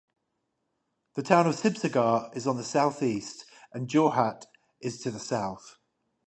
[1.13, 4.47] The town of Sibsagar is on the southeast and Jorhat
[4.81, 5.77] is to the south.